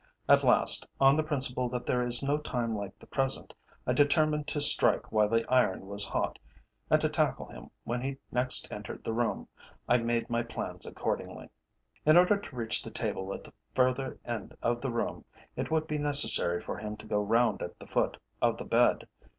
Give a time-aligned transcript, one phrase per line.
[0.27, 3.53] At last, on the principle that there is no time like the present,
[3.85, 6.39] I determined to strike while the iron was hot,
[6.89, 9.47] and to tackle him when he next entered the room.
[9.87, 11.51] I made my plans accordingly.
[12.03, 15.23] In order to reach the table at the further end of the room,
[15.55, 19.07] it would be necessary for him to go round at the foot of the bed.